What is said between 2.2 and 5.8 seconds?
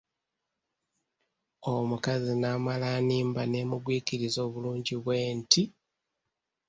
n’amala annimba ne mugwikiriza obulungi nti!